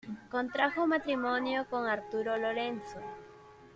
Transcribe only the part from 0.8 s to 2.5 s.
matrimonio con Arturo